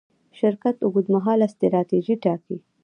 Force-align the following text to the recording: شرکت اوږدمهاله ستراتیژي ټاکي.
شرکت 0.39 0.77
اوږدمهاله 0.85 1.47
ستراتیژي 1.55 2.15
ټاکي. 2.23 2.55